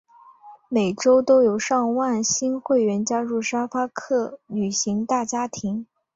[0.67, 5.85] 每周都有上万新会员加入沙发客旅行大家庭。